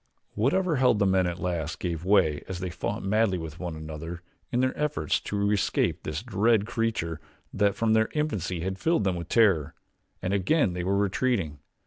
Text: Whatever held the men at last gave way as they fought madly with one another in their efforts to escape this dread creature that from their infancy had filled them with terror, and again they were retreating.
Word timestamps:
Whatever 0.33 0.77
held 0.77 0.97
the 0.97 1.05
men 1.05 1.27
at 1.27 1.37
last 1.37 1.79
gave 1.79 2.03
way 2.03 2.43
as 2.47 2.59
they 2.59 2.71
fought 2.71 3.03
madly 3.03 3.37
with 3.37 3.59
one 3.59 3.75
another 3.75 4.23
in 4.51 4.59
their 4.59 4.75
efforts 4.75 5.19
to 5.19 5.51
escape 5.51 6.01
this 6.01 6.23
dread 6.23 6.65
creature 6.65 7.21
that 7.53 7.75
from 7.75 7.93
their 7.93 8.09
infancy 8.15 8.61
had 8.61 8.79
filled 8.79 9.03
them 9.03 9.15
with 9.15 9.29
terror, 9.29 9.75
and 10.19 10.33
again 10.33 10.73
they 10.73 10.83
were 10.83 10.97
retreating. 10.97 11.59